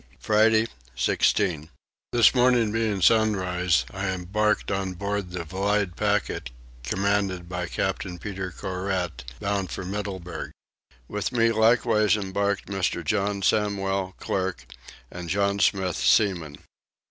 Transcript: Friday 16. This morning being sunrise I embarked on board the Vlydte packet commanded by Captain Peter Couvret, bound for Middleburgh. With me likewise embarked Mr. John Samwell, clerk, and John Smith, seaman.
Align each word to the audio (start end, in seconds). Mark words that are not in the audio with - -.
Friday 0.19 0.65
16. 0.95 1.69
This 2.11 2.33
morning 2.33 2.71
being 2.71 3.03
sunrise 3.03 3.85
I 3.93 4.07
embarked 4.07 4.71
on 4.71 4.93
board 4.95 5.29
the 5.29 5.45
Vlydte 5.45 5.95
packet 5.95 6.49
commanded 6.81 7.47
by 7.47 7.67
Captain 7.67 8.17
Peter 8.17 8.49
Couvret, 8.49 9.23
bound 9.39 9.69
for 9.69 9.85
Middleburgh. 9.85 10.49
With 11.07 11.31
me 11.31 11.51
likewise 11.51 12.17
embarked 12.17 12.65
Mr. 12.65 13.05
John 13.05 13.43
Samwell, 13.43 14.17
clerk, 14.17 14.65
and 15.11 15.29
John 15.29 15.59
Smith, 15.59 15.97
seaman. 15.97 16.57